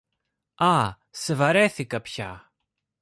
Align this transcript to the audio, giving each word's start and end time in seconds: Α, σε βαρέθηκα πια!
Α, 0.55 0.93
σε 1.09 1.35
βαρέθηκα 1.35 2.01
πια! 2.01 2.53